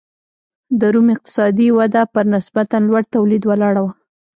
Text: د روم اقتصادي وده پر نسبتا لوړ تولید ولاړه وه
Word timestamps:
د 0.79 0.81
روم 0.93 1.07
اقتصادي 1.15 1.67
وده 1.77 2.01
پر 2.13 2.25
نسبتا 2.35 2.77
لوړ 2.87 3.01
تولید 3.15 3.43
ولاړه 3.45 3.81
وه 3.85 3.93